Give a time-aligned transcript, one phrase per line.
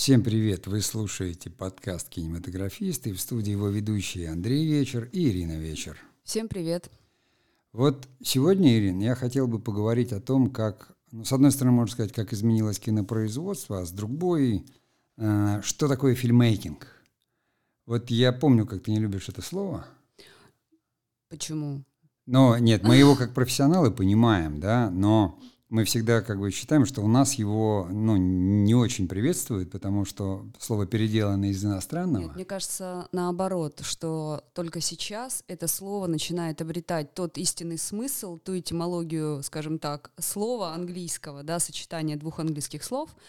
[0.00, 0.66] Всем привет!
[0.66, 3.12] Вы слушаете подкаст «Кинематографисты».
[3.12, 5.98] В студии его ведущие Андрей Вечер и Ирина Вечер.
[6.24, 6.90] Всем привет!
[7.74, 11.92] Вот сегодня, Ирина, я хотел бы поговорить о том, как, ну, с одной стороны, можно
[11.92, 14.64] сказать, как изменилось кинопроизводство, а с другой,
[15.18, 16.86] э, что такое фильмейкинг.
[17.84, 19.86] Вот я помню, как ты не любишь это слово.
[21.28, 21.84] Почему?
[22.24, 25.38] Но нет, мы его как профессионалы понимаем, да, но
[25.70, 30.46] мы всегда как бы считаем, что у нас его ну, не очень приветствуют, потому что
[30.58, 32.24] слово переделано из иностранного.
[32.24, 38.58] Нет, мне кажется, наоборот, что только сейчас это слово начинает обретать тот истинный смысл, ту
[38.58, 43.10] этимологию, скажем так, слова английского, да, сочетание двух английских слов—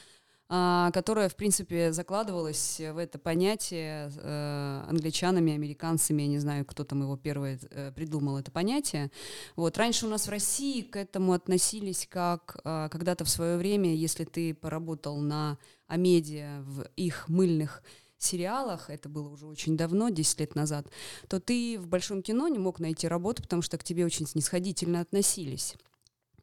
[0.52, 7.04] которая, в принципе, закладывалась в это понятие э, англичанами, американцами, я не знаю, кто там
[7.04, 9.12] его первый э, придумал это понятие.
[9.56, 9.78] Вот.
[9.78, 14.26] Раньше у нас в России к этому относились как э, когда-то в свое время, если
[14.26, 17.82] ты поработал на Амедиа в их мыльных
[18.18, 20.86] сериалах, это было уже очень давно, 10 лет назад,
[21.30, 25.00] то ты в большом кино не мог найти работу, потому что к тебе очень снисходительно
[25.00, 25.76] относились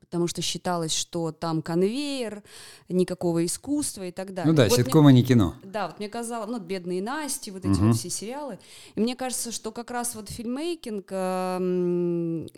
[0.09, 2.43] потому что считалось, что там конвейер,
[2.89, 4.51] никакого искусства и так далее.
[4.51, 5.55] Ну да, вот ситкома не кино.
[5.63, 7.89] Да, вот мне казалось, ну, «Бедные Насти», вот эти угу.
[7.89, 8.59] вот все сериалы.
[8.95, 11.59] И мне кажется, что как раз вот фильмейкинг э,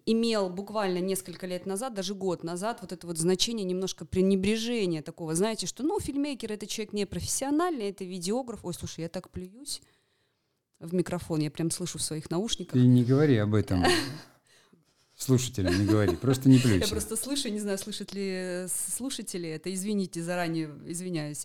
[0.06, 5.34] имел буквально несколько лет назад, даже год назад, вот это вот значение немножко пренебрежения такого,
[5.34, 8.60] знаете, что, ну, фильмейкер— это человек не профессиональный, это видеограф.
[8.62, 9.82] Ой, слушай, я так плююсь
[10.78, 12.74] в микрофон, я прям слышу в своих наушниках.
[12.74, 13.84] Ты не говори об этом.
[15.20, 16.86] Слушателям не говори, просто не плюйся.
[16.86, 21.44] Я просто слышу, не знаю, слышат ли слушатели это, извините, заранее извиняюсь.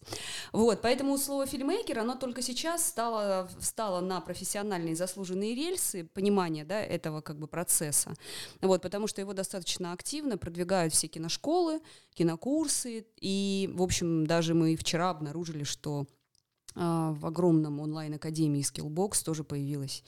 [0.53, 6.81] Вот, поэтому слово фильмейкер, оно только сейчас стало, встало на профессиональные заслуженные рельсы понимания, да,
[6.81, 8.13] этого как бы процесса.
[8.61, 11.81] Вот, потому что его достаточно активно продвигают все киношколы,
[12.13, 16.07] кинокурсы, и, в общем, даже мы вчера обнаружили, что
[16.75, 20.01] э, в огромном онлайн-академии Skillbox тоже появилась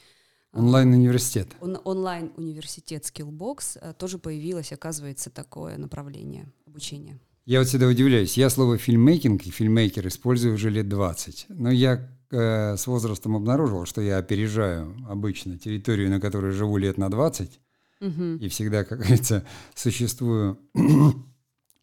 [0.57, 1.49] Онлайн-университет.
[1.61, 7.19] Он, онлайн-университет Skillbox э, тоже появилось, оказывается, такое направление обучения.
[7.45, 8.37] Я вот всегда удивляюсь.
[8.37, 11.45] Я слово фильммейкинг и фильммейкер использую уже лет 20.
[11.49, 16.97] Но я э, с возрастом обнаружил, что я опережаю обычно территорию, на которой живу лет
[16.97, 17.59] на 20.
[18.01, 18.23] Угу.
[18.41, 19.45] И всегда, как говорится,
[19.75, 20.59] существую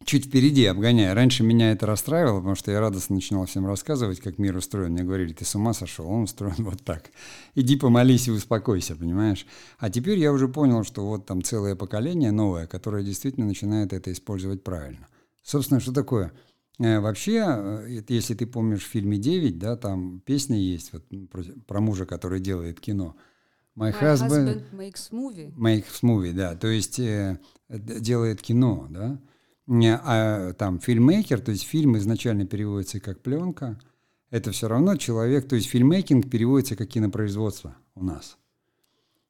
[0.03, 1.13] чуть впереди, обгоняя.
[1.13, 4.91] Раньше меня это расстраивало, потому что я радостно начинал всем рассказывать, как мир устроен.
[4.91, 7.11] Мне говорили, ты с ума сошел, он устроен вот так.
[7.55, 9.45] Иди помолись и успокойся, понимаешь?
[9.79, 14.11] А теперь я уже понял, что вот там целое поколение новое, которое действительно начинает это
[14.11, 15.07] использовать правильно.
[15.43, 16.31] Собственно, что такое?
[16.79, 21.43] Э, вообще, э, если ты помнишь в фильме «Девять», да, там песня есть вот, про,
[21.67, 23.15] про мужа, который делает кино.
[23.77, 25.53] My, My husband, husband makes movie.
[25.55, 27.39] Makes movie, да, то есть э,
[27.69, 29.19] делает кино, да
[29.67, 33.79] а там фильммейкер, то есть фильм изначально переводится как пленка,
[34.29, 38.37] это все равно человек, то есть фильммейкинг переводится как кинопроизводство у нас.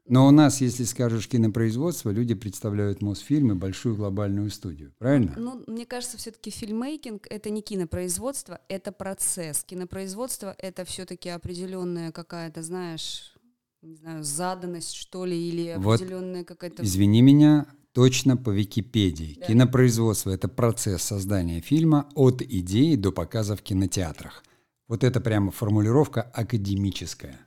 [0.08, 5.34] Но у нас, если скажешь кинопроизводство, люди представляют Мосфильмы, большую глобальную студию, правильно?
[5.36, 9.64] Ну, мне кажется, все-таки фильммейкинг— это не кинопроизводство, это процесс.
[9.64, 13.36] Кинопроизводство— это все-таки определенная какая-то, знаешь,
[13.82, 16.84] не знаю, заданность, что ли, или определенная вот, какая-то...
[16.84, 17.66] Извини меня,
[17.96, 19.38] точно по Википедии.
[19.40, 19.48] Да.
[19.48, 24.44] Кинопроизводство– это процесс создания фильма от идеи до показа в кинотеатрах.
[24.90, 27.40] Вот это прямо формулировка академическая.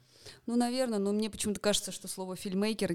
[0.46, 2.88] Ну, наверное, но мне почему-то кажется, что слово фильмейкер,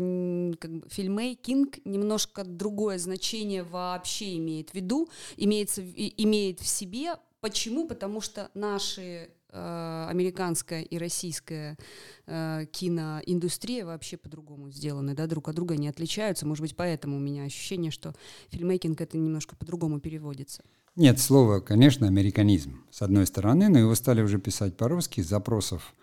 [0.58, 7.18] как бы, фильмейкинг немножко другое значение вообще имеет в виду, имеется, имеет в себе.
[7.40, 7.88] Почему?
[7.88, 11.78] Потому что наши американская и российская
[12.26, 16.46] э, киноиндустрия вообще по-другому сделаны, да, друг от друга не отличаются.
[16.46, 18.14] Может быть, поэтому у меня ощущение, что
[18.50, 20.64] фильмейкинг это немножко по-другому переводится.
[20.96, 25.96] Нет, слово, конечно, американизм, с одной стороны, но его стали уже писать по-русски, запросов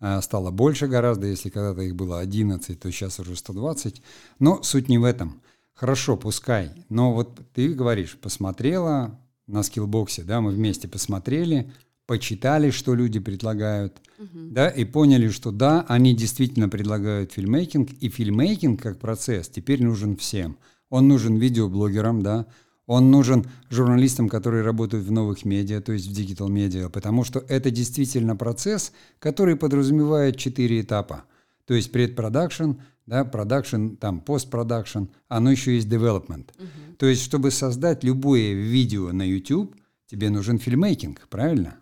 [0.00, 4.02] э, стало больше гораздо, если когда-то их было 11, то сейчас уже 120,
[4.38, 5.40] но суть не в этом.
[5.72, 11.72] Хорошо, пускай, но вот ты говоришь, посмотрела на Skillbox е, да, мы вместе посмотрели,
[12.06, 14.28] почитали, что люди предлагают, угу.
[14.50, 20.16] да, и поняли, что да, они действительно предлагают filmmaking, и filmmaking как процесс теперь нужен
[20.16, 20.56] всем.
[20.90, 22.46] Он нужен видеоблогерам, да,
[22.86, 27.42] он нужен журналистам, которые работают в новых медиа, то есть в digital медиа, потому что
[27.48, 31.24] это действительно процесс, который подразумевает четыре этапа.
[31.66, 32.72] То есть предпродакшн,
[33.06, 36.50] да, продакшн, там постпродакшн, оно еще есть development.
[36.58, 36.96] Угу.
[36.98, 39.74] То есть, чтобы создать любое видео на YouTube,
[40.06, 41.78] тебе нужен фильмейкинг, правильно?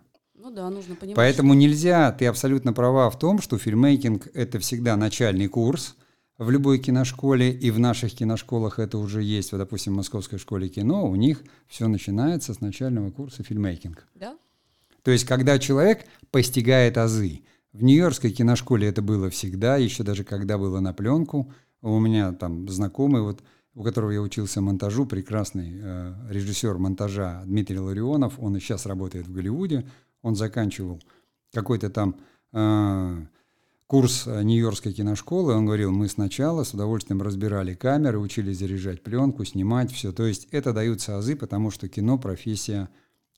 [0.53, 1.15] Да, нужно понимать.
[1.15, 5.95] Поэтому нельзя, ты абсолютно права в том, что фильмейкинг– это всегда начальный курс
[6.37, 9.51] в любой киношколе, и в наших киношколах это уже есть.
[9.51, 14.05] Вот, допустим, в Московской школе кино у них все начинается с начального курса фильмейкинг.
[14.13, 14.37] Да?
[15.01, 17.41] То есть, когда человек постигает азы.
[17.71, 21.51] В Нью-Йоркской киношколе это было всегда, еще даже когда было на пленку.
[21.81, 23.41] У меня там знакомый, вот,
[23.73, 29.27] у которого я учился монтажу, прекрасный э, режиссер монтажа Дмитрий Ларионов, он и сейчас работает
[29.27, 29.85] в Голливуде,
[30.23, 30.99] он заканчивал
[31.53, 32.15] какой-то там
[32.51, 33.25] э,
[33.85, 39.45] курс э, Нью-Йоркской киношколы, он говорил, мы сначала с удовольствием разбирали камеры, учились заряжать пленку,
[39.45, 40.11] снимать все.
[40.11, 42.89] То есть это даются азы, потому что кино, профессия,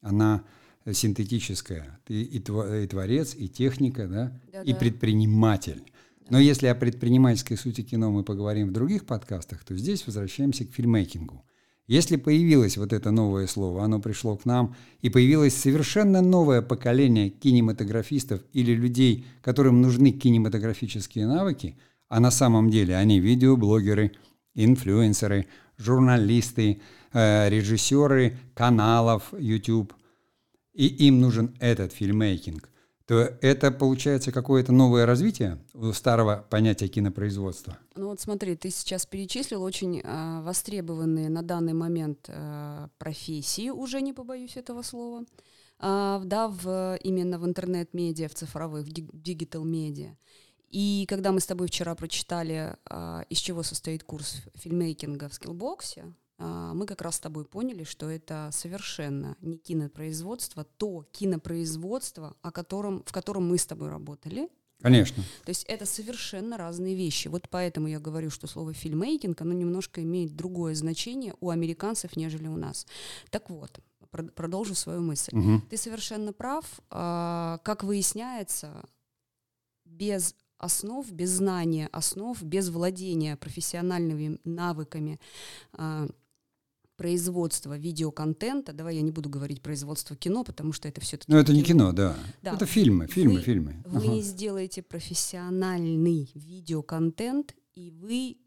[0.01, 0.43] она
[0.89, 1.99] синтетическая.
[2.05, 5.83] Ты и, и творец, и техника, да, да и предприниматель.
[6.29, 10.73] Но если о предпринимательской сути кино мы поговорим в других подкастах, то здесь возвращаемся к
[10.73, 11.43] фильмейкингу.
[11.87, 17.29] Если появилось вот это новое слово, оно пришло к нам, и появилось совершенно новое поколение
[17.29, 21.77] кинематографистов или людей, которым нужны кинематографические навыки,
[22.09, 24.13] а на самом деле они видеоблогеры,
[24.55, 25.45] инфлюенсеры,
[25.77, 26.81] журналисты,
[27.13, 29.93] э, режиссеры каналов YouTube,
[30.73, 32.67] и им нужен этот filmmaking,
[33.05, 35.59] то это получается какое-то новое развитие
[35.93, 37.77] старого понятия кинопроизводства.
[37.95, 44.01] Ну вот смотри, ты сейчас перечислил очень э, востребованные на данный момент э, профессии, уже
[44.01, 45.23] не побоюсь этого слова,
[45.79, 50.15] э, да, в, именно в интернет-медиа, в цифровых, в digital-медиа.
[50.69, 56.11] И когда мы с тобой вчера прочитали, э, из чего состоит курс фильмейкинга в скиллбоксе,
[56.37, 63.03] мы как раз с тобой поняли, что это совершенно не кинопроизводство, то кинопроизводство, о котором,
[63.05, 64.49] в котором мы с тобой работали.
[64.81, 65.23] Конечно.
[65.45, 67.27] То есть это совершенно разные вещи.
[67.27, 72.47] Вот поэтому я говорю, что слово фильмейкинг, оно немножко имеет другое значение у американцев, нежели
[72.47, 72.85] у нас.
[73.29, 73.79] Так вот,
[74.09, 75.35] продолжу свою мысль.
[75.35, 75.61] Угу.
[75.69, 76.65] Ты совершенно прав.
[76.89, 78.83] А, как выясняется,
[79.85, 85.19] без основ, без знания основ, без владения профессиональными навыками
[86.95, 91.31] производства видеоконтента, давай я не буду говорить производство кино, потому что это все-таки...
[91.31, 91.57] Ну, это кино.
[91.57, 92.15] не кино, да.
[92.41, 92.53] да.
[92.53, 93.83] Это фильмы, фильмы, вы, фильмы.
[93.85, 94.21] Вы ага.
[94.21, 98.37] сделаете профессиональный видеоконтент, и вы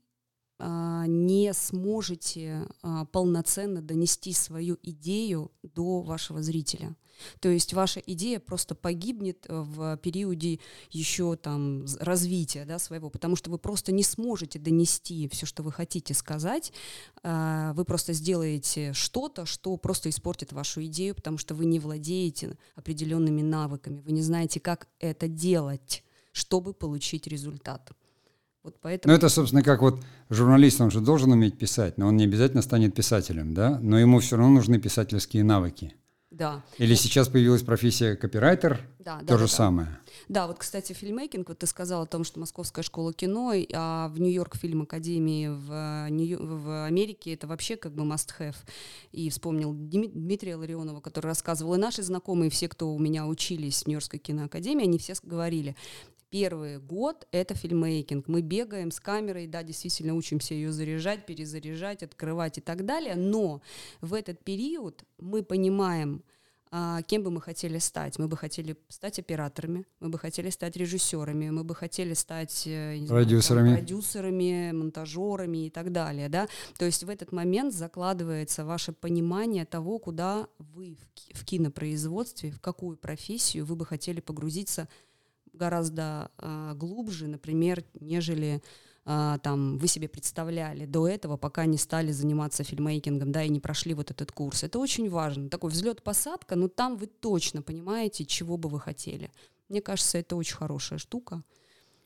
[0.58, 6.96] не сможете а, полноценно донести свою идею до вашего зрителя.
[7.40, 10.60] То есть ваша идея просто погибнет в периоде
[10.90, 15.72] еще там развития да, своего, потому что вы просто не сможете донести все, что вы
[15.72, 16.72] хотите сказать.
[17.22, 22.56] А, вы просто сделаете что-то, что просто испортит вашу идею, потому что вы не владеете
[22.75, 27.93] определенными навыками, вы не знаете, как это делать, чтобы получить результат.
[28.69, 29.12] Вот поэтому...
[29.12, 32.61] Ну, это, собственно, как вот журналист, он же должен уметь писать, но он не обязательно
[32.61, 33.79] станет писателем, да?
[33.81, 35.94] Но ему все равно нужны писательские навыки.
[36.31, 36.62] Да.
[36.76, 38.81] Или сейчас появилась профессия копирайтер,
[39.16, 39.88] да, то да, же да, самое.
[39.88, 40.02] Да.
[40.28, 44.20] да, вот, кстати, фильмейкинг, вот ты сказал о том, что Московская школа кино, а в
[44.20, 48.56] Нью-Йорк фильм Академии в, Нью- в Америке это вообще как бы must-have.
[49.12, 53.87] И вспомнил Дмитрия Ларионова, который рассказывал, и наши знакомые, все, кто у меня учились в
[53.87, 55.75] Нью-Йоркской киноакадемии, они все говорили,
[56.31, 58.28] Первый год— это фильмейкинг.
[58.28, 63.62] Мы бегаем с камерой, да, действительно учимся ее заряжать, перезаряжать, открывать и так далее, но
[64.02, 66.22] в этот период мы понимаем,
[66.70, 68.19] а, кем бы мы хотели стать.
[68.19, 72.97] Мы бы хотели стать операторами, мы бы хотели стать режиссерами, мы бы хотели стать э,
[72.97, 73.69] знаю, продюсерами.
[73.69, 76.29] Там, продюсерами, монтажерами и так далее.
[76.29, 76.49] Да?
[76.79, 80.98] То есть в этот момент закладывается ваше понимание того, куда вы
[81.32, 84.89] в кинопроизводстве, в какую профессию вы бы хотели погрузиться
[85.53, 88.63] гораздо э, глубже, например, нежели
[89.08, 93.60] э, там вы себе представляли до этого, пока не стали заниматься фильмейкингом, да, и не
[93.60, 94.62] прошли вот этот курс.
[94.62, 95.48] Это очень важно.
[95.48, 99.31] Такой взлет-посадка, но там вы точно понимаете, чего бы вы хотели.
[99.69, 101.43] Мне кажется, это очень хорошая штука.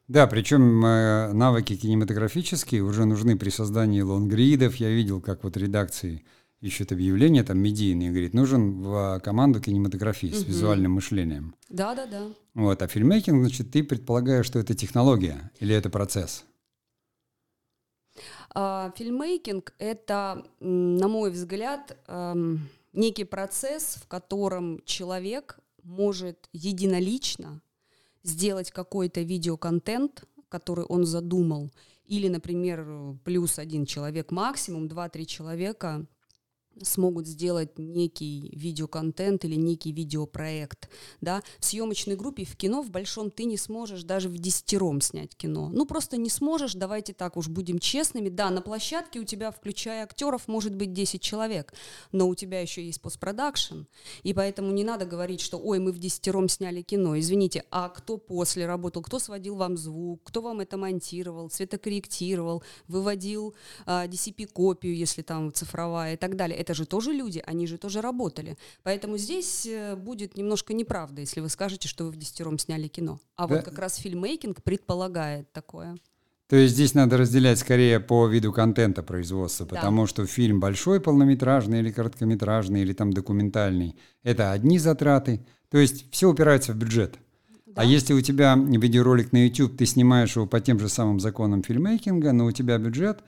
[0.08, 4.76] Да, причем э, навыки кинематографические уже нужны при создании лонгридов.
[4.76, 6.24] Я видел, как вот редакции
[6.60, 10.44] ищут объявления, там, медийные, говорит, нужен в команду кинематографист угу.
[10.44, 11.54] с визуальным мышлением.
[11.68, 12.28] Да, да, да.
[12.54, 16.44] Вот, а фильмейкинг, значит, ты предполагаешь, что это технология или это процесс?
[18.54, 27.62] А, фильмейкинг— это, на мой взгляд, эм, некий процесс, в котором человек может единолично
[28.22, 31.70] сделать какой-то видеоконтент, который он задумал,
[32.04, 36.06] или, например, плюс один человек максимум, два-три человека
[36.82, 40.88] смогут сделать некий видеоконтент или некий видеопроект,
[41.20, 45.36] да, в съемочной группе в кино в большом ты не сможешь даже в десятером снять
[45.36, 49.50] кино, ну просто не сможешь, давайте так уж будем честными, да, на площадке у тебя,
[49.50, 51.74] включая актеров, может быть 10 человек,
[52.12, 53.82] но у тебя еще есть постпродакшн,
[54.22, 58.16] и поэтому не надо говорить, что, ой, мы в десятером сняли кино, извините, а кто
[58.16, 63.54] после работал, кто сводил вам звук, кто вам это монтировал, цветокорректировал, выводил
[63.86, 68.00] а, DCP-копию, если там цифровая и так далее, это же тоже люди, они же тоже
[68.00, 68.56] работали.
[68.82, 73.20] Поэтому здесь э, будет немножко неправда, если вы скажете, что вы в десятером сняли кино.
[73.36, 73.56] А да.
[73.56, 75.96] вот как раз фильмейкинг предполагает такое.
[76.48, 79.76] То есть здесь надо разделять скорее по виду контента производства, да.
[79.76, 85.40] потому что фильм большой, полнометражный или короткометражный, или там документальный, это одни затраты.
[85.70, 87.16] То есть все упирается в бюджет.
[87.16, 87.82] А да.
[87.82, 91.62] А если у тебя видеоролик на YouTube, ты снимаешь его по тем же самым законам
[91.62, 93.20] фильмейкинга, но у тебя бюджет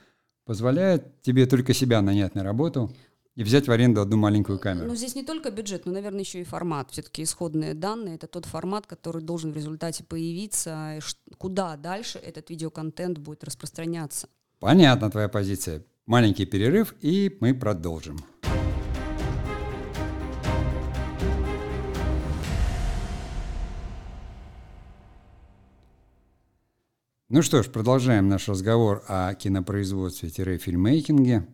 [0.45, 2.93] позволяет тебе только себя нанять на работу,
[3.37, 4.89] и взять в аренду одну маленькую камеру.
[4.89, 6.91] Ну, здесь не только бюджет, но, наверное, еще и формат.
[6.93, 10.99] Все-таки исходные данные— это тот формат, который должен в результате появиться,
[11.39, 14.29] куда дальше этот видеоконтент будет распространяться.
[14.61, 15.85] Понятна твоя позиция.
[16.07, 18.19] Маленький перерыв, и мы продолжим.
[27.31, 31.49] Ну что ж, продолжаем наш разговор о кинопроизводстве-фильмейкинге.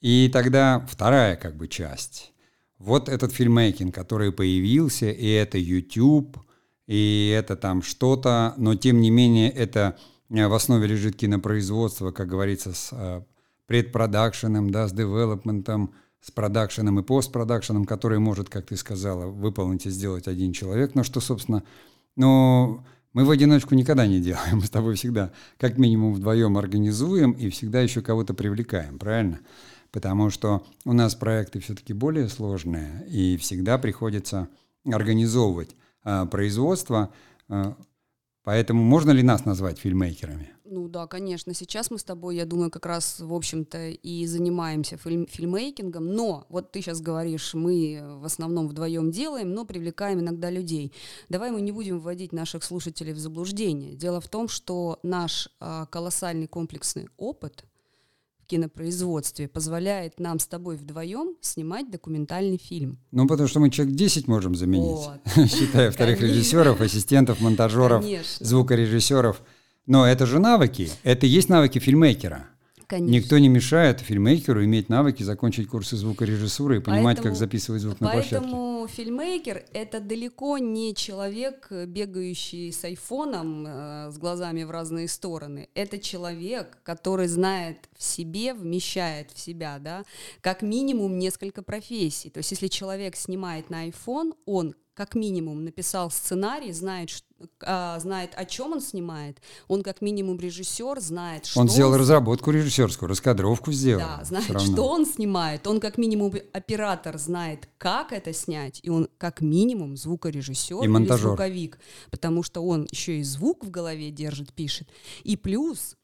[0.00, 2.32] И тогда вторая как бы часть.
[2.78, 6.38] Вот этот фильмейкинг, который появился, и это YouTube,
[6.86, 9.96] и это там что-то, но тем не менее это
[10.30, 13.22] э, в основе лежит кинопроизводство, как говорится, с э,
[13.66, 19.90] предпродакшеном, да, с девелопментом, с продакшеном и постпродакшеном, который может, как ты сказала, выполнить и
[19.90, 21.62] сделать один человек, но что, собственно,
[22.14, 27.32] ну, мы в одиночку никогда не делаем, мы с тобой всегда как минимум вдвоем организуем
[27.32, 29.40] и всегда еще кого-то привлекаем, правильно?
[29.96, 34.46] Потому что у нас проекты все-таки более сложные, и всегда приходится
[34.84, 37.14] организовывать а, производство.
[37.48, 37.78] А,
[38.44, 40.50] поэтому можно ли нас назвать фильмейкерами?
[40.66, 41.54] Ну да, конечно.
[41.54, 46.12] Сейчас мы с тобой, я думаю, как раз, в общем-то, и занимаемся фильм, фильмейкингом.
[46.12, 50.92] Но вот ты сейчас говоришь, мы в основном вдвоем делаем, но привлекаем иногда людей.
[51.30, 53.94] Давай мы не будем вводить наших слушателей в заблуждение.
[53.94, 57.64] Дело в том, что наш а, колоссальный комплексный опыт–
[58.46, 62.98] кинопроизводстве позволяет нам с тобой вдвоем снимать документальный фильм.
[63.10, 65.20] Ну, потому что мы человек 10 можем заменить, вот.
[65.50, 68.46] считая вторых режиссеров, ассистентов, монтажеров, Конечно.
[68.46, 69.42] звукорежиссеров.
[69.86, 72.48] Но это же навыки, это и есть навыки фильмейкера.
[72.86, 73.12] Конечно.
[73.12, 78.00] Никто не мешает фильмейкеру иметь навыки, закончить курсы звукорежиссуры и понимать, поэтому, как записывать звук
[78.00, 78.36] на площадке.
[78.36, 85.68] Поэтому фильмейкер— это далеко не человек, бегающий с айфоном, э, с глазами в разные стороны.
[85.74, 90.04] Это человек, который знает в себе, вмещает в себя, да,
[90.40, 92.30] как минимум несколько профессий.
[92.30, 97.10] То есть если человек снимает на iPhone, он как минимум написал сценарий, знает,
[97.60, 99.42] а, знает, о чем он снимает.
[99.68, 102.00] Он как минимум режиссер, знает, что он сделал он...
[102.00, 104.00] разработку режиссерскую, раскадровку сделал.
[104.00, 105.66] Да, знает, что он снимает.
[105.66, 111.16] Он как минимум оператор знает, как это снять, и он как минимум звукорежиссер и или
[111.16, 111.78] звуковик,
[112.10, 114.88] потому что он еще и звук в голове держит, пишет.
[115.24, 115.96] И плюс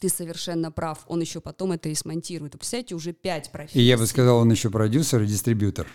[0.00, 2.52] ты совершенно прав, он еще потом это и смонтирует.
[2.52, 3.78] Представляете, уже пять профессий.
[3.78, 5.86] И я бы сказал, он еще продюсер и дистрибьютор.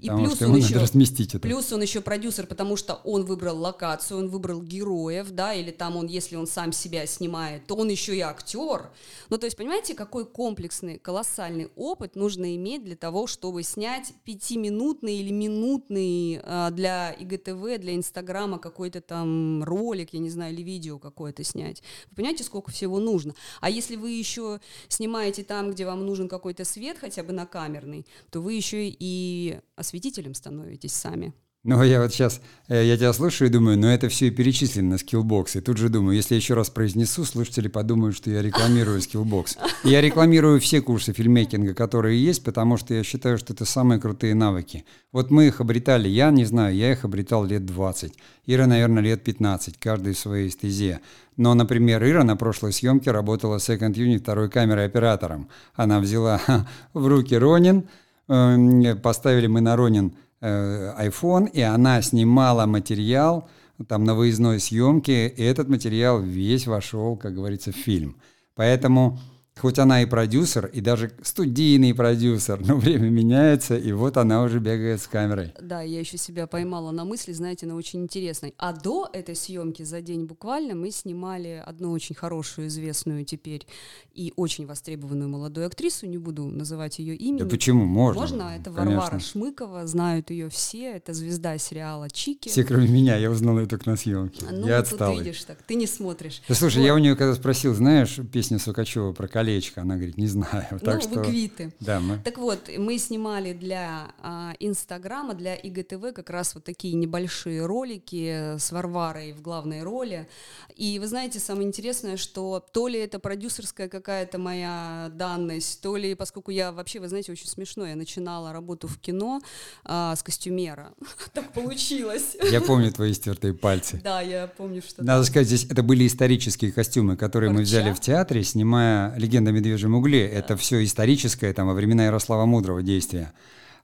[0.00, 1.40] И плюс что он еще, разместить это.
[1.40, 5.96] Плюс он еще продюсер, потому что он выбрал локацию, он выбрал героев, да, или там
[5.96, 8.90] он, если он сам себя снимает, то он еще и актер.
[9.30, 15.16] Ну, то есть, понимаете, какой комплексный, колоссальный опыт нужно иметь для того, чтобы снять пятиминутный
[15.16, 20.98] или минутный а, для ИГТВ, для Инстаграма какой-то там ролик, я не знаю, или видео
[20.98, 21.82] какое-то снять.
[22.10, 23.34] Вы понимаете, сколько всего нужно?
[23.60, 28.06] А если вы еще снимаете там, где вам нужен какой-то свет, хотя бы на камерный,
[28.30, 31.34] то вы еще и осветителем становитесь сами.
[31.64, 34.90] Ну, я вот сейчас, э, я тебя слушаю и думаю, ну это все и перечислено
[34.90, 35.58] на Skillbox.
[35.58, 39.58] И тут же думаю, если я еще раз произнесу, слушатели подумают, что я рекламирую Skillbox.
[39.84, 44.34] я рекламирую все курсы фильмейкинга, которые есть, потому что я считаю, что это самые крутые
[44.34, 44.84] навыки.
[45.12, 48.12] Вот мы их обретали, я не знаю, я их обретал лет 20.
[48.46, 51.00] Ира, наверное, лет 15, каждый в своей стезе.
[51.36, 55.48] Но, например, Ира на прошлой съемке работала Second Unit второй камерой оператором.
[55.74, 56.40] Она взяла
[56.92, 57.84] в руки Ронин,
[58.26, 63.48] поставили мы на Ронин э, iPhone, и она снимала материал
[63.88, 68.16] там на выездной съемке, и этот материал весь вошел, как говорится, в фильм.
[68.54, 69.18] Поэтому
[69.58, 74.60] Хоть она и продюсер, и даже студийный продюсер, но время меняется, и вот она уже
[74.60, 75.52] бегает с камерой.
[75.60, 78.54] Да, я еще себя поймала на мысли, знаете, на очень интересной.
[78.56, 83.66] А до этой съемки за день буквально мы снимали одну очень хорошую, известную теперь
[84.14, 87.40] и очень востребованную молодую актрису, не буду называть ее имя.
[87.40, 87.84] Да почему?
[87.84, 88.20] Можно.
[88.22, 89.00] Можно, это Конечно.
[89.00, 92.48] Варвара Шмыкова, знают ее все, это звезда сериала «Чики».
[92.48, 94.44] Все, кроме меня, я узнал ее только на съемке.
[94.50, 95.16] Ну, я отстал.
[95.16, 96.42] видишь так, ты не смотришь.
[96.48, 96.86] Да слушай, вот.
[96.86, 99.82] я у нее когда спросил, знаешь, песню Сукачева про колечко?
[99.82, 100.66] Она говорит, не знаю.
[100.70, 101.22] Ну, так вы что...
[101.24, 101.72] квиты.
[101.80, 102.18] Да, мы...
[102.18, 108.56] Так вот, мы снимали для а, Инстаграма, для ИГТВ как раз вот такие небольшие ролики
[108.58, 110.28] с Варварой в главной роли.
[110.76, 116.14] И вы знаете, самое интересное, что то ли это продюсерская какая-то моя данность, то ли,
[116.14, 119.40] поскольку я вообще, вы знаете, очень смешно, я начинала работу в кино
[119.84, 120.92] а, с костюмера.
[121.32, 122.36] Так получилось.
[122.50, 124.00] Я помню твои стертые пальцы.
[124.04, 125.02] Да, я помню, что...
[125.02, 129.54] Надо сказать, здесь это были исторические костюмы, которые мы взяли в театре, снимая «Легенда о
[129.54, 130.28] медвежьем угле».
[130.28, 133.32] Это все историческое, там, во времена Ярослава Мудрого действия.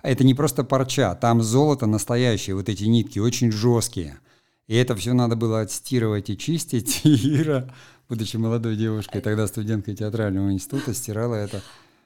[0.02, 4.18] Это не просто парча, там золото настоящее, вот эти нитки очень жесткие.
[4.66, 7.00] И это все надо было отстирывать и чистить.
[7.06, 7.72] И Ира,
[8.10, 11.62] будучи молодой девушкой, тогда студенткой театрального института, стирала это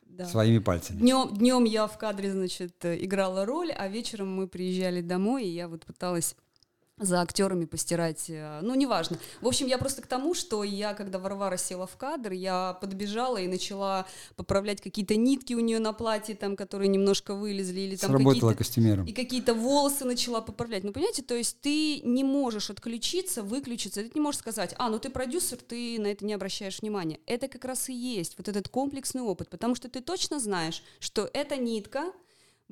[0.06, 0.26] Да.
[0.26, 1.00] своими пальцами.
[1.00, 5.66] Днем, днем я в кадре, значит, играла роль, а вечером мы приезжали домой, и я
[5.66, 6.36] вот пыталась
[7.02, 9.18] за актерами постирать, э, ну, неважно.
[9.40, 13.38] В общем, я просто к тому, что я, когда Варвара села в кадр, я подбежала
[13.38, 14.06] и начала
[14.36, 19.06] поправлять какие-то нитки у нее на платье, там, которые немножко вылезли, или там Сработала костюмером.
[19.06, 20.84] И какие-то волосы начала поправлять.
[20.84, 24.02] Ну, понимаете, то есть ты не можешь отключиться, выключиться.
[24.02, 27.20] Ты не можешь сказать, а, ну ты продюсер, ты на это не обращаешь внимания.
[27.26, 31.28] Это как раз и есть вот этот комплексный опыт, потому что ты точно знаешь, что
[31.32, 32.12] эта нитка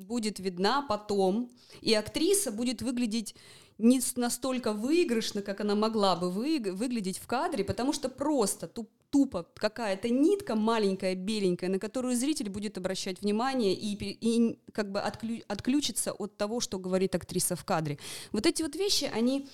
[0.05, 3.35] будет видна потом, и актриса будет выглядеть
[3.77, 8.89] не настолько выигрышно, как она могла бы вы- выглядеть в кадре, потому что просто туп-
[9.09, 14.99] тупо какая-то нитка маленькая, беленькая, на которую зритель будет обращать внимание и, и как бы
[14.99, 17.97] отклю- отключится от того, что говорит актриса в кадре.
[18.31, 19.47] Вот эти вот вещи, они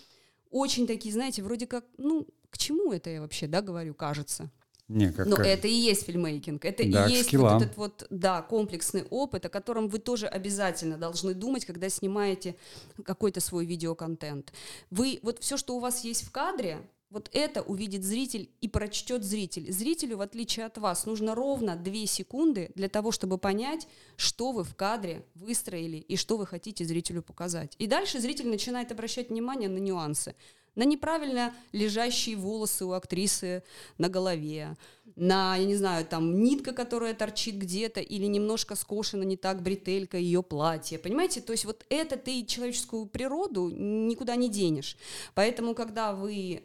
[0.51, 4.51] очень такие, знаете, вроде как, ну, к чему это я вообще, да, говорю, кажется.
[4.87, 6.63] Не, как, Но это и есть фильмейкинг.
[6.63, 7.55] Это Да, и есть скиллам.
[7.55, 12.55] вот этот вот, да, комплексный опыт, о котором вы тоже обязательно должны думать, когда снимаете
[13.03, 14.53] какой-то свой видеоконтент.
[14.89, 16.79] Вы, вот все, что у вас есть в кадре,
[17.09, 19.71] вот это увидит зритель и прочтет зритель.
[19.71, 24.63] Зрителю, в отличие от вас, нужно ровно 2 секунды для того, чтобы понять, что вы
[24.63, 27.75] в кадре выстроили и что вы хотите зрителю показать.
[27.77, 30.35] И дальше зритель начинает обращать внимание на нюансы
[30.77, 33.63] на неправильно лежащие волосы у актрисы
[33.97, 34.77] на голове,
[35.15, 40.17] на, я не знаю, там нитка, которая торчит где-то, или немножко скошена не так бретелька
[40.17, 40.99] ее платья.
[40.99, 41.41] Понимаете?
[41.41, 44.97] То есть вот это ты человеческую природу никуда не денешь.
[45.33, 46.61] Поэтому, когда вы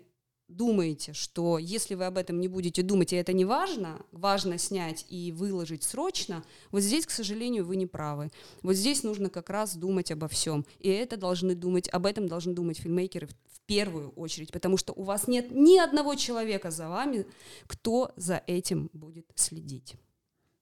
[0.46, 5.06] думаете, что если вы об этом не будете думать, и это не важно, важно снять
[5.08, 8.30] и выложить срочно, вот здесь, к сожалению, вы не правы.
[8.62, 10.66] Вот здесь нужно как раз думать обо всем.
[10.80, 13.28] И это должны думать, об этом должны думать фильмейкеры
[13.66, 17.26] первую очередь, потому что у вас нет ни одного человека за вами,
[17.66, 19.96] кто за этим будет следить.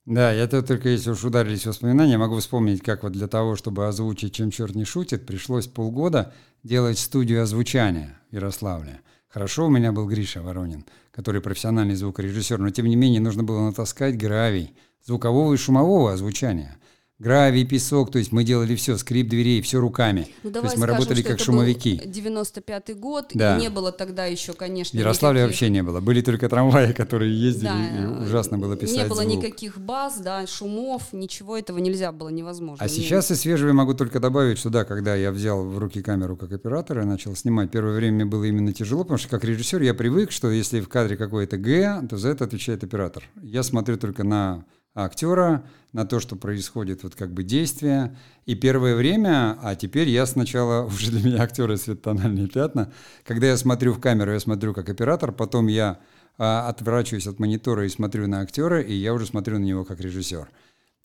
[0.06, 3.86] Да, я тут только если уж ударились воспоминания, могу вспомнить, как вот для того, чтобы
[3.86, 9.00] озвучить «Чем черт не шутит», пришлось полгода делать студию озвучания в Ярославле.
[9.28, 13.66] Хорошо, у меня был Гриша Воронин, который профессиональный звукорежиссер, но тем не менее нужно было
[13.66, 16.76] натаскать гравий звукового и шумового озвучания.
[17.20, 20.26] Гравий, песок, то есть мы делали все, скрип дверей, все руками.
[20.42, 22.00] Ну, то давай есть мы скажем, работали как это шумовики.
[22.02, 23.58] Был 95-й год, Да.
[23.58, 26.00] и не было тогда еще, конечно, В Ярославле никаких- вообще не было.
[26.00, 29.36] Были только трамваи, которые ездили, Да, и ужасно было писать Не было звук.
[29.36, 32.82] никаких баз, да, шумов, ничего этого нельзя было, невозможно.
[32.82, 36.00] А Не- сейчас из свежего могу только добавить, что да, когда я взял в руки
[36.00, 39.44] камеру как оператор и начал снимать, первое время мне было именно тяжело, потому что как
[39.44, 43.24] режиссер я привык, что если в кадре какое-то Г, то за это отвечает оператор.
[43.42, 48.16] Я смотрю только на актера, на то, что происходит вот как бы действие.
[48.46, 52.92] И первое время, а теперь я сначала, уже для меня актеры светотональные пятна,
[53.24, 55.98] когда я смотрю в камеру, я смотрю как оператор, потом я
[56.38, 60.00] а, отворачиваюсь от монитора и смотрю на актера, и я уже смотрю на него как
[60.00, 60.48] режиссер.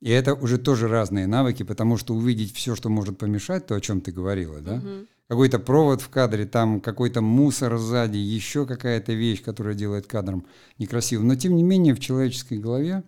[0.01, 3.81] И это уже тоже разные навыки, потому что увидеть все, что может помешать, то, о
[3.81, 4.81] чем ты говорила, да?
[5.27, 10.45] Какой-то провод в кадре, там какой-то мусор сзади, еще какая-то вещь, которая делает кадром
[10.77, 11.27] некрасивым.
[11.27, 13.03] Но тем не менее в человеческой голове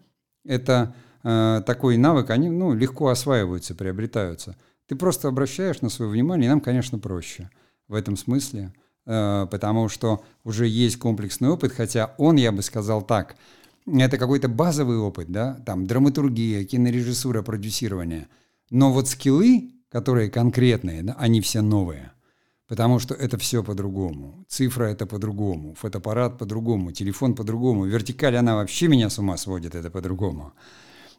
[0.47, 4.55] это э, такой навык, они ну, легко осваиваются, приобретаются.
[4.87, 7.49] Ты просто обращаешь на свое внимание, и нам, конечно, проще
[7.87, 8.73] в этом смысле,
[9.05, 13.35] э, потому что уже есть комплексный опыт, хотя он, я бы сказал так,
[13.85, 18.27] это какой-то базовый опыт, да, там драматургия, кинорежиссура, продюсирование.
[18.69, 22.11] Но вот скиллы, которые конкретные, да, они все новые.
[22.67, 24.45] Потому что это все по-другому.
[24.49, 27.85] Цифра это по-другому, фотоаппарат по-другому, телефон по-другому.
[27.85, 30.53] Вертикаль, она вообще меня с ума сводит, это по-другому.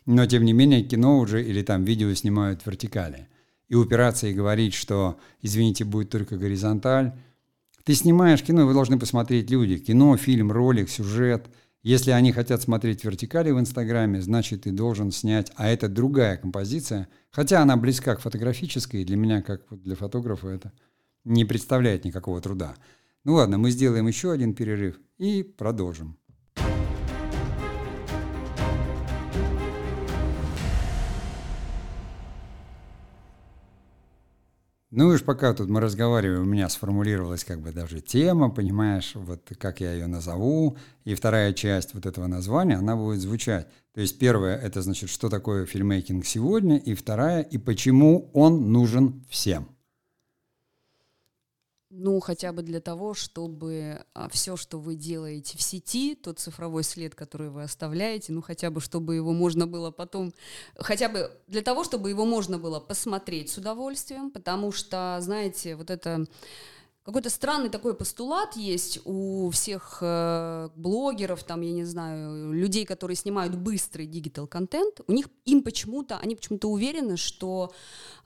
[0.04, 3.28] Но, тем не менее, кино уже или там видео снимают в вертикали.
[3.68, 7.12] И упираться и говорить, что, извините, будет только горизонталь.
[7.84, 9.78] Ты снимаешь кино, вы должны посмотреть люди.
[9.78, 11.46] Кино, фильм, ролик, сюжет.
[11.82, 15.50] Если они хотят смотреть вертикали в Инстаграме, значит, ты должен снять.
[15.56, 17.08] А это другая композиция.
[17.30, 20.72] Хотя она близка к фотографической, для меня, как для фотографа, это
[21.24, 22.74] не представляет никакого труда.
[23.24, 26.18] Ну ладно, мы сделаем еще один перерыв и продолжим.
[34.90, 39.12] Ну и уж пока тут мы разговариваем, у меня сформулировалась как бы даже тема, понимаешь,
[39.14, 40.78] вот как я ее назову.
[41.04, 43.68] И вторая часть вот этого названия, она будет звучать.
[43.92, 49.24] То есть первая это значит, что такое фильмейкинг сегодня, и вторая, и почему он нужен
[49.28, 49.68] всем.
[51.90, 56.85] Ну, хотя бы для того, чтобы а, все, что вы делаете в сети, тот цифровой
[56.85, 60.35] след, который вы оставляете, ну, хотя бы, чтобы его можно было потом,
[60.77, 65.88] хотя бы для того, чтобы его можно было посмотреть с удовольствием, потому что, знаете, вот
[65.88, 66.27] это
[67.09, 73.16] какой-то странный такой постулат есть у всех э, блогеров, там, я не знаю, людей, которые
[73.16, 77.73] снимают быстрый digital контент, у них им почему-то, они почему-то уверены, что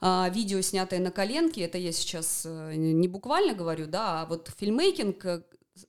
[0.01, 4.51] э, видео, снятое на коленке, это я сейчас э, не буквально говорю, да, а вот
[4.57, 5.43] filmmaking э,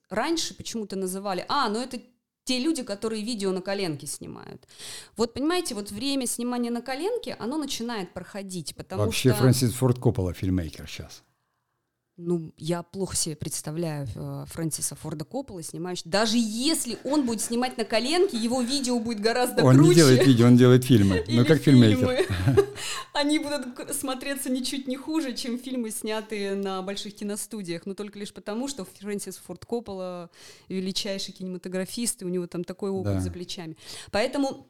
[0.09, 1.99] раньше почему-то называли, а, ну это
[2.45, 4.65] те люди, которые видео на коленке снимают.
[5.17, 9.39] Вот понимаете, вот время снимания на коленке, оно начинает проходить, потому Вообще что...
[9.39, 11.23] Фрэнсис Форд Коппола фильмейкер сейчас.
[12.17, 16.09] Ну, я плохо себе представляю э, Фрэнсиса Форда Коппола, снимающего.
[16.09, 19.81] Даже если он будет снимать на коленке, его видео будет гораздо он круче.
[19.81, 21.25] Он не делает видео, он делает фильмы.
[21.35, 22.25] Ну, как фильмейкер.
[23.13, 27.85] Они будут смотреться ничуть не хуже, чем фильмы, снятые на больших киностудиях.
[27.85, 30.29] Но только лишь потому, что Фрэнсис Форд Коппола
[30.69, 33.19] величайший кинематографист, и у него там такой опыт да.
[33.19, 33.75] за плечами.
[34.11, 34.69] Поэтому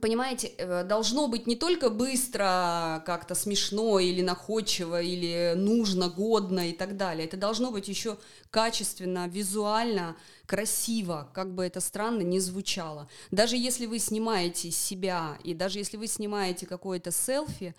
[0.00, 6.72] Понимаете, э, должно быть не только быстро, как-то смешно или находчиво, или нужно, годно и
[6.72, 7.26] так далее.
[7.26, 8.16] Это должно быть еще
[8.50, 13.06] качественно, визуально, красиво, как бы это странно не звучало.
[13.30, 17.74] Даже если вы снимаете себя, и даже если вы снимаете какое-то селфи,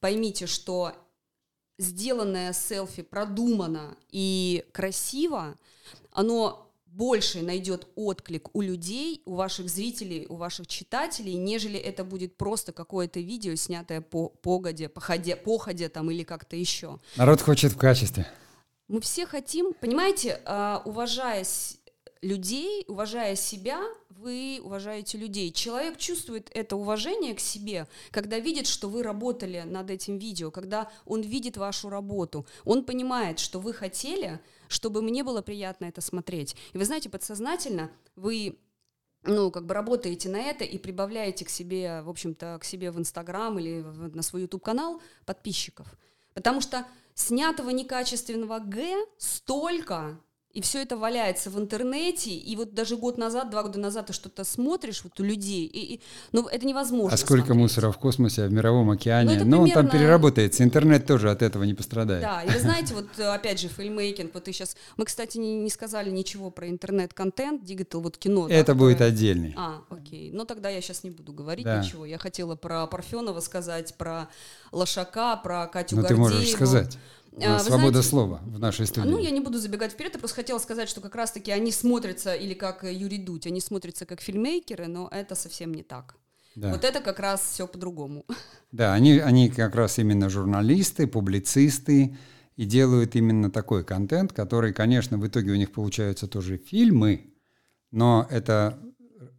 [0.00, 0.92] поймите, что
[1.78, 5.56] сделанное селфи продумано и красиво,
[6.12, 6.63] оно
[6.94, 12.72] больше найдет отклик у людей, у ваших зрителей, у ваших читателей, нежели это будет просто
[12.72, 17.00] какое-то видео, снятое по погоде, походе, походе там или как-то еще.
[17.16, 18.26] Народ хочет в качестве.
[18.86, 21.44] Мы все хотим, понимаете, а, уважая
[22.22, 25.52] людей, уважая себя, вы уважаете людей.
[25.52, 30.90] Человек чувствует это уважение к себе, когда видит, что вы работали над этим видео, когда
[31.04, 32.46] он видит вашу работу.
[32.64, 36.56] Он понимает, что вы хотели, чтобы мне было приятно это смотреть.
[36.72, 38.58] И вы знаете, подсознательно вы
[39.24, 42.98] ну, как бы работаете на это и прибавляете к себе, в общем-то, к себе в
[42.98, 45.86] Инстаграм или на свой YouTube-канал подписчиков.
[46.34, 50.20] Потому что снятого некачественного Г столько,
[50.54, 54.12] и все это валяется в интернете, и вот даже год назад, два года назад ты
[54.12, 57.12] что-то смотришь вот у людей, и, и, ну это невозможно.
[57.12, 57.62] А сколько смотреть.
[57.62, 59.38] мусора в космосе, в мировом океане?
[59.38, 59.62] Ну, ну примерно...
[59.62, 62.22] он там переработается, интернет тоже от этого не пострадает.
[62.22, 65.70] Да, и вы знаете, вот опять же, filmmaking, вот ты сейчас, мы, кстати, не, не
[65.70, 68.48] сказали ничего про интернет-контент, digital, вот кино.
[68.48, 69.08] Это да, будет которое...
[69.08, 69.54] отдельный.
[69.56, 71.82] А, окей, ну тогда я сейчас не буду говорить да.
[71.82, 74.28] ничего, я хотела про Парфенова сказать, про
[74.70, 76.96] Лошака, про Катю Ну ты можешь сказать.
[77.42, 79.08] А, свобода знаете, слова в нашей студии.
[79.08, 82.34] Ну, я не буду забегать вперед, я просто хотела сказать, что как раз-таки они смотрятся,
[82.34, 86.16] или как Юрий Дудь, они смотрятся как filmmaker ы, но это совсем не так.
[86.54, 86.70] Да.
[86.70, 88.24] Вот это как раз все по-другому.
[88.70, 92.16] Да, они, они как раз именно журналисты, публицисты,
[92.56, 97.34] и делают именно такой контент, который, конечно, в итоге у них получаются тоже фильмы,
[97.90, 98.78] но это...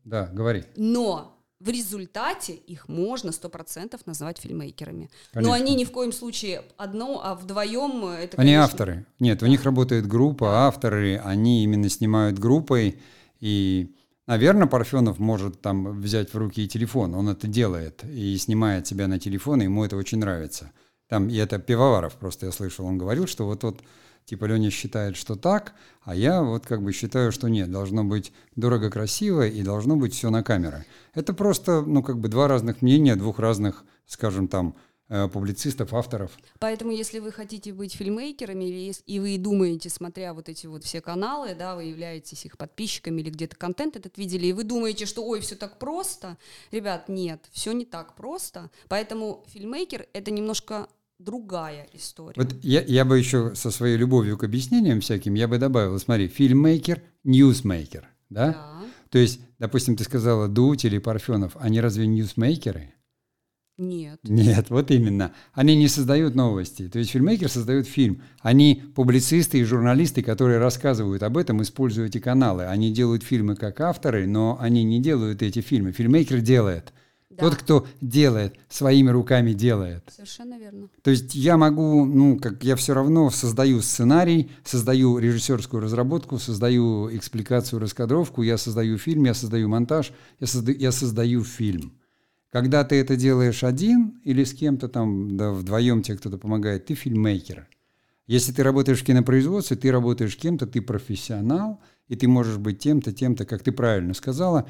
[0.04, 0.66] Да, говори.
[0.76, 1.35] Но
[1.66, 5.10] в результате их можно сто процентов назвать фильмейкерами.
[5.34, 5.50] Конечно.
[5.50, 8.38] Но они ни в коем случае одно, а вдвоем это.
[8.38, 8.64] Они конечно...
[8.64, 9.06] авторы.
[9.20, 13.00] Нет, у них работает группа, авторы, они именно снимают группой
[13.40, 13.92] и
[14.28, 19.08] Наверное, Парфенов может там взять в руки и телефон, он это делает и снимает себя
[19.08, 20.72] на телефон, и ему это очень нравится.
[21.08, 23.84] Там, и это Пивоваров, просто я слышал, он говорил, что вот, вот
[24.26, 25.74] типа Леня считает, что так,
[26.06, 30.14] а я вот как бы считаю, что нет, должно быть дорого, красиво и должно быть
[30.14, 30.86] все на камеры.
[31.16, 34.76] Это просто, ну, как бы два разных мнения, двух разных, скажем там,
[35.10, 36.38] э, публицистов, авторов.
[36.60, 41.02] Поэтому, если вы хотите быть фильмейкерами, или и вы думаете, смотря вот эти вот все
[41.02, 45.26] каналы, да, вы являетесь их подписчиками или где-то контент этот видели, и вы думаете, что
[45.26, 46.38] ой, все так просто,
[46.70, 48.70] ребят, нет, все не так просто.
[48.90, 50.88] Поэтому filmmaker— это немножко
[51.20, 52.34] другая история.
[52.36, 56.28] Вот я, я бы еще со своей любовью к объяснениям всяким, я бы добавил, смотри,
[56.28, 58.52] filmmaker, ньюсмейкер, да?
[58.52, 58.84] да?
[59.10, 62.94] То есть, допустим, ты сказала Дудь или Парфенов, они разве ньюсмейкеры?
[63.78, 64.22] Нет.
[64.24, 65.34] Нет, вот именно.
[65.52, 66.88] Они не создают новости.
[66.88, 68.22] То есть filmmaker создает фильм.
[68.40, 72.68] Они публицисты и журналисты, которые рассказывают об этом, используя эти каналы.
[72.68, 75.92] Они делают фильмы как авторы, но они не делают эти фильмы.
[75.92, 76.94] Filmmaker делает–
[77.38, 77.44] да.
[77.44, 80.04] Тот, кто делает, своими руками делает.
[80.14, 80.90] Совершенно верно.
[81.02, 87.16] То есть я могу, ну, как я все равно создаю сценарий, создаю режиссерскую разработку, создаю
[87.16, 91.94] экспликацию, раскадровку, я создаю фильм, я создаю монтаж, я создаю, я создаю фильм.
[92.52, 96.96] Когда ты это делаешь один или с кем-то там, да, вдвоем тебе кто-то помогает, ты
[96.96, 97.68] фильммейкер.
[98.28, 103.12] Если ты работаешь в кинопроизводстве, ты работаешь кем-то, ты профессионал, и ты можешь быть тем-то,
[103.12, 104.70] тем-то, как ты правильно сказала,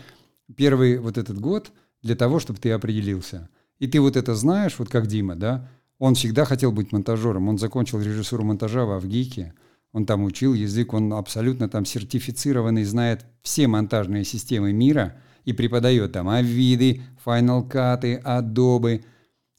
[0.56, 1.72] первый вот этот год
[2.06, 3.50] для того, чтобы ты определился.
[3.80, 7.58] И ты вот это знаешь, вот как Дима, да, он всегда хотел быть монтажером, он
[7.58, 9.56] закончил режиссуру монтажа в Авгике,
[9.92, 16.12] он там учил язык, он абсолютно там сертифицированный, знает все монтажные системы мира и преподает
[16.12, 19.04] там Авиды, Final Cut, Adobe.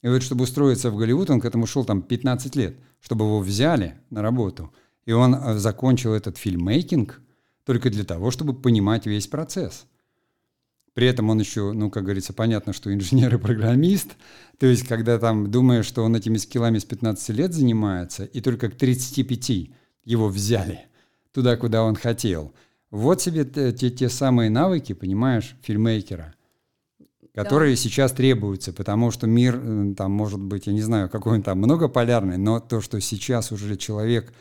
[0.02, 3.40] И вот чтобы устроиться в Голливуд, он к этому шел там 15 лет, чтобы его
[3.40, 4.72] взяли на работу.
[5.04, 7.20] И он э, закончил этот фильммейкинг
[7.64, 9.87] только для того, чтобы понимать весь процесс.
[10.96, 14.16] При этом он еще, ну, как говорится, понятно, что инженер и программист.
[14.59, 18.70] То есть, когда там думаешь, что он этими скиллами с 15 лет занимается, и только
[18.70, 19.70] к 35
[20.06, 20.87] его взяли
[21.32, 22.54] туда, куда он хотел.
[22.90, 26.35] Вот себе те, те самые навыки, понимаешь, фильмейкера,
[27.35, 27.82] которые да.
[27.82, 31.59] сейчас требуются, потому что мир, э, там, может быть, я не знаю, какой он там
[31.59, 34.32] многополярный, но то, что сейчас уже человек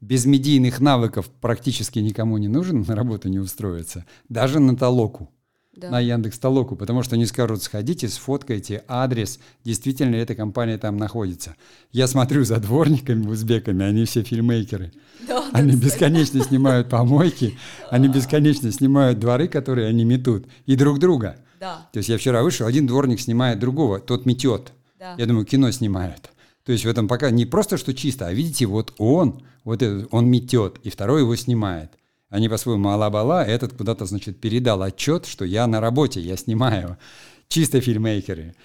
[0.00, 5.32] без медийных навыков практически никому не нужен, на работу не устроится, даже на толоку
[5.76, 5.90] да.
[5.90, 10.96] на Яндекс Толоку, потому что они скажут, сходите, сфоткайте адрес, действительно ли эта компания там
[10.96, 11.56] находится.
[11.92, 14.92] Я смотрю за дворниками, узбеками, они все фильмейкеры.
[15.26, 16.48] Да, они да, бесконечно кстати.
[16.48, 17.56] снимают помойки,
[17.88, 21.36] они бесконечно снимают дворы, которые они метут, и друг друга.
[21.58, 21.88] Да.
[21.92, 24.72] То есть я вчера вышел, один дворник снимает другого, тот метет.
[24.98, 25.14] Да.
[25.16, 26.30] Я думаю, кино снимают.
[26.64, 30.08] То есть в этом пока не просто что чисто, а видите, вот он, вот этот,
[30.10, 31.92] он метет, и второй его снимает.
[32.34, 36.98] Они по-своему ала-бала, этот куда-то, значит, передал отчет, что я на работе, я снимаю.
[37.46, 38.56] Чисто фильмейкеры.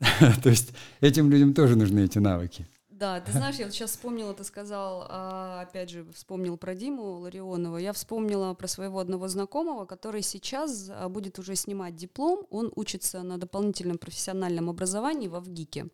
[0.42, 0.70] То есть
[1.02, 2.66] этим людям тоже нужны эти навыки.
[2.88, 7.18] Да, ты знаешь, я вот сейчас вспомнила, ты сказал, а, опять же, вспомнил про Диму
[7.18, 12.72] Ларионова, я вспомнила про своего одного знакомого, который сейчас а, будет уже снимать диплом, он
[12.74, 15.88] учится на дополнительном профессиональном образовании в ВГИКе.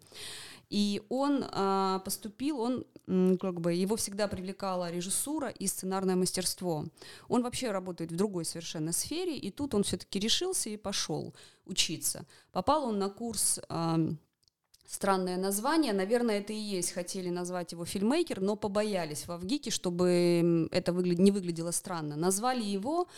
[0.70, 6.86] И он а, поступил, он как бы его всегда привлекала режиссура и сценарное мастерство.
[7.28, 11.34] Он вообще работает в другой совершенно сфере, и тут он все-таки решился и пошел
[11.66, 12.26] учиться.
[12.52, 13.98] Попал он на курс а,
[14.86, 15.92] странное название.
[15.92, 16.92] Наверное, это и есть.
[16.92, 21.14] Хотели назвать его фильмейкер, но побоялись в Авгике, чтобы это выгля...
[21.14, 22.16] не выглядело странно.
[22.16, 23.08] Назвали его,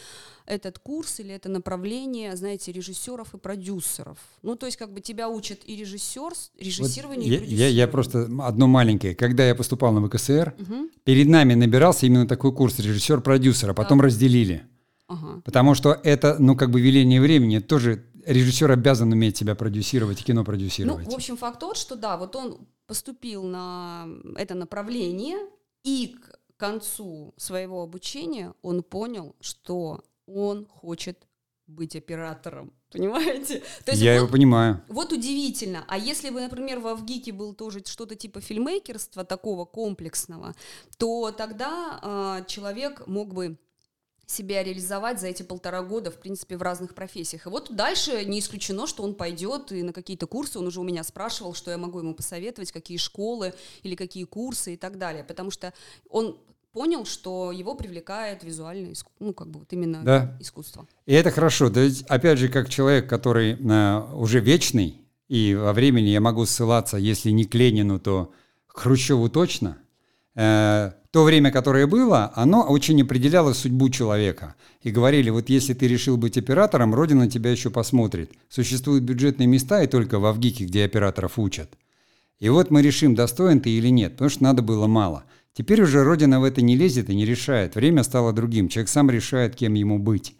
[0.47, 4.19] этот курс или это направление, знаете, режиссеров и продюсеров.
[4.43, 7.59] Ну, то есть как бы тебя учат и режиссер, режиссирование, вот и я, продюсирование.
[7.59, 9.15] Я, я просто одно маленькое.
[9.15, 10.91] Когда я поступал на ВКСР, угу.
[11.05, 14.05] перед нами набирался именно такой курс режиссер-продюсер, а потом да.
[14.05, 14.63] разделили.
[15.07, 15.41] Ага.
[15.45, 20.45] Потому что это, ну, как бы веление времени, тоже режиссер обязан уметь себя продюсировать кино
[20.45, 21.07] продюсировать.
[21.07, 25.39] Ну, в общем, факт тот, что да, вот он поступил на это направление,
[25.83, 31.27] и к концу своего обучения он понял, что он хочет
[31.67, 32.73] быть оператором.
[32.93, 33.63] Понимаете?
[33.85, 34.83] То есть Я вот, его понимаю.
[34.89, 35.85] Вот удивительно.
[35.89, 40.55] А если бы, например, в Авгике был тоже что-то типа фильмейкерства такого комплексного,
[40.97, 42.01] то тогда
[42.41, 43.59] э, человек мог бы
[44.29, 47.47] себя реализовать за эти полтора года, в принципе, в разных профессиях.
[47.47, 50.85] И вот дальше не исключено, что он пойдет и на какие-то курсы, он уже у
[50.85, 55.25] меня спрашивал, что я могу ему посоветовать, какие школы или какие курсы и так далее,
[55.25, 55.73] потому что
[56.11, 56.39] он
[56.73, 60.37] понял, что его привлекает визуальное искусство, ну, как бы вот именно да.
[60.41, 60.87] искусство.
[61.07, 61.71] И это хорошо.
[61.71, 66.45] То есть, опять же, как человек, который э, уже вечный, и во времени я могу
[66.45, 68.31] ссылаться, если не к Ленину, то
[68.67, 69.79] к Хрущеву точно–
[70.41, 74.55] Э, то время, которое было, оно очень определяло судьбу человека.
[74.83, 78.31] И говорили, вот если ты решил быть оператором, Родина тебя еще посмотрит.
[78.49, 81.77] Существуют бюджетные места, и только в Авгике, где операторов учат.
[82.39, 85.25] И вот мы решим, достоин ты или нет, потому что надо было мало.
[85.55, 87.75] Теперь уже Родина в это не лезет и не решает.
[87.75, 88.69] Время стало другим.
[88.69, 90.37] Человек сам решает, кем ему быть.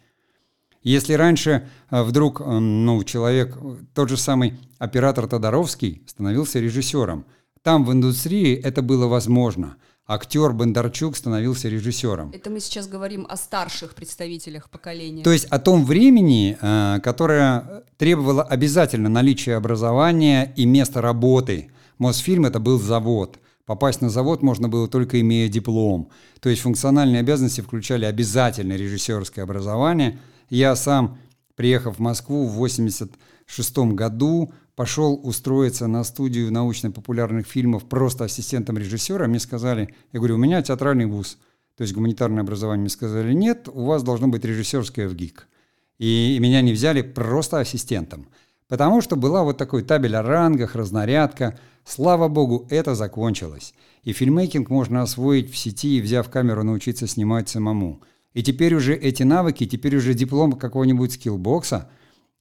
[0.81, 3.57] Если раньше э, вдруг ну, человек,
[3.93, 7.25] тот же самый оператор Тодоровский, становился режиссером,
[7.63, 9.77] там в индустрии это было возможно–
[10.09, 12.31] актер Бондарчук становился режиссером.
[12.33, 15.23] Это мы сейчас говорим о старших представителях поколения.
[15.23, 21.69] То есть о том времени, э, которое требовало обязательно наличия образования и места работы.
[21.99, 23.37] Мосфильм это был завод.
[23.65, 26.09] Попасть на завод можно было только имея диплом.
[26.39, 30.17] То есть функциональные обязанности включали обязательно режиссерское образование.
[30.49, 31.19] Я сам,
[31.55, 39.27] приехав в Москву в 1986 году, пошел устроиться на студию научно-популярных фильмов просто ассистентом режиссера,
[39.27, 41.37] мне сказали, я говорю, у меня театральный вуз,
[41.75, 45.49] то есть гуманитарное образование, мне сказали, нет, у вас должно быть режиссерское в ГИК.
[45.97, 48.29] И меня не взяли просто ассистентом,
[48.69, 51.59] потому что была вот такой табель о рангах, разнарядка.
[51.83, 53.73] Слава богу, это закончилось.
[54.03, 58.01] И фильмейкинг можно освоить в сети, взяв камеру, научиться снимать самому.
[58.33, 61.89] И теперь уже эти навыки, теперь уже диплом какого-нибудь скиллбокса–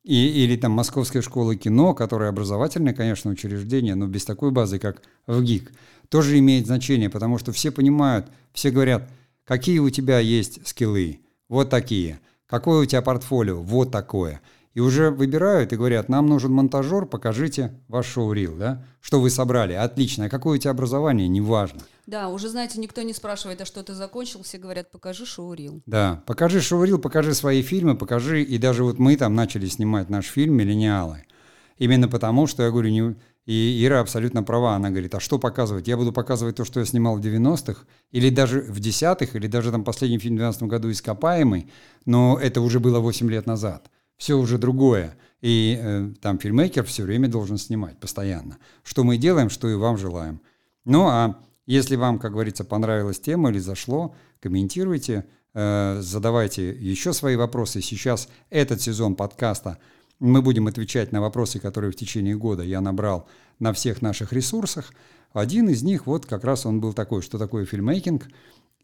[0.08, 5.02] и, или там Московская школа кино, которая образовательное, конечно, учреждение, но без такой базы, как
[5.26, 5.70] в ГИК,
[6.08, 9.10] тоже имеет значение, потому что все понимают, все говорят,
[9.44, 14.40] какие у тебя есть скиллы, вот такие, какое у тебя портфолио, вот такое–
[14.74, 18.84] и уже выбирают и говорят, нам нужен монтажер, покажите ваш шоу-рил, да?
[19.00, 19.72] Что вы собрали?
[19.72, 20.26] Отлично.
[20.26, 21.28] А какое у тебя образование?
[21.28, 21.80] Неважно.
[22.06, 25.82] Да, уже, знаете, никто не спрашивает, а что ты закончил, все говорят, покажи шоу-рил.
[25.86, 30.26] Да, покажи шоу-рил, покажи свои фильмы, покажи, и даже вот мы там начали снимать наш
[30.26, 31.24] фильм «Миллениалы».
[31.78, 33.14] Именно потому, что я говорю, не,
[33.46, 34.74] и Ира абсолютно права.
[34.74, 35.88] Она говорит, а что показывать?
[35.88, 39.70] Я буду показывать то, что я снимал в 90-х, или даже в 10-х, или даже
[39.70, 41.70] там последний фильм в 2012 году «Ископаемый»,
[42.04, 45.16] но это уже было 8 лет назад все уже другое.
[45.40, 48.58] И э, там фильмейкер все время должен снимать постоянно.
[48.82, 50.40] Что мы делаем, что и вам желаем.
[50.84, 57.36] Ну а если вам, как говорится, понравилась тема или зашло, комментируйте, э, задавайте еще свои
[57.36, 57.80] вопросы.
[57.80, 59.78] Сейчас этот сезон подкаста
[60.18, 63.28] мы будем отвечать на вопросы, которые в течение года я набрал
[63.60, 64.92] на всех наших ресурсах.
[65.32, 68.26] Один из них, вот как раз он был такой, что такое фильмейкинг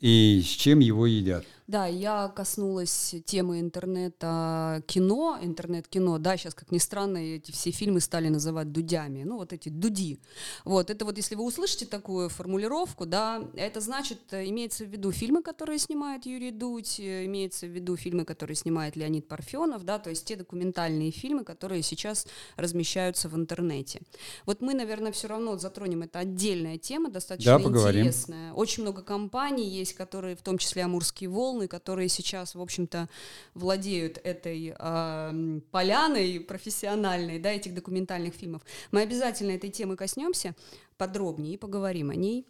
[0.05, 1.47] и с чем его едят.
[1.67, 6.19] Да, я коснулась темы интернета кино, интернет-кино.
[6.19, 9.23] Да, сейчас, как ни странно, эти все фильмы стали называть дудями.
[9.23, 10.21] Ну, вот эти дуди.
[10.67, 15.43] Вот, это вот, если вы услышите такую формулировку, да, это значит, имеется в виду фильмы,
[15.43, 20.27] которые снимает Юрий Дудь, имеется в виду фильмы, которые снимает Леонид Парфенов, да, то есть
[20.27, 24.03] те документальные фильмы, которые сейчас размещаются в интернете.
[24.45, 28.53] Вот мы, наверное, все равно затронем, это отдельная тема, достаточно да, интересная.
[28.53, 33.09] Очень много компаний есть, которые, в том числе Амурские волны, которые сейчас, в общем-то,
[33.55, 38.63] владеют этой э, поляной профессиональной, да, этих документальных фильмов.
[38.91, 40.55] Мы обязательно этой темы коснемся
[40.97, 42.47] подробнее и поговорим о ней.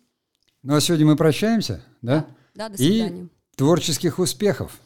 [0.63, 2.27] Ну а сегодня мы прощаемся, да?
[2.55, 3.25] Да, да до свидания.
[3.25, 4.81] И творческих успехов!